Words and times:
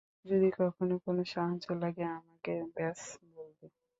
যদি 0.25 0.49
কখনো 0.59 0.95
কোনো 1.05 1.21
সাহায্য 1.33 1.67
লাগে, 1.81 2.03
আমাকে 2.11 2.53
ব্যস 2.75 3.01
বলবে। 3.35 3.65